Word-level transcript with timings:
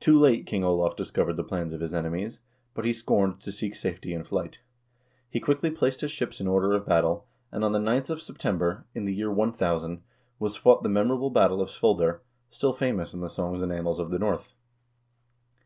Too 0.00 0.18
late 0.18 0.46
King 0.46 0.64
Olav 0.64 0.96
discovered 0.96 1.34
the 1.34 1.44
plans 1.44 1.74
of 1.74 1.82
his 1.82 1.92
enemies, 1.92 2.40
but 2.72 2.86
he 2.86 2.94
scorned 2.94 3.42
to 3.42 3.52
seek 3.52 3.74
safety 3.74 4.14
in 4.14 4.24
flight. 4.24 4.60
He 5.28 5.38
quickly 5.38 5.70
placed 5.70 6.00
his 6.00 6.10
ships 6.12 6.40
in 6.40 6.46
order 6.46 6.72
of 6.72 6.86
battle, 6.86 7.26
and 7.52 7.62
on 7.62 7.72
the 7.72 7.78
9th 7.78 8.08
of 8.08 8.22
September, 8.22 8.86
in 8.94 9.04
the 9.04 9.12
year 9.12 9.30
1000, 9.30 10.00
was 10.38 10.56
fought 10.56 10.82
the 10.82 10.88
memorable 10.88 11.28
battle 11.28 11.60
of 11.60 11.68
Svolder, 11.68 12.20
still 12.48 12.72
famous 12.72 13.12
in 13.12 13.20
the 13.20 13.28
songs 13.28 13.60
and 13.60 13.70
annals 13.70 13.98
of 13.98 14.10
the 14.10 14.18
North. 14.18 14.54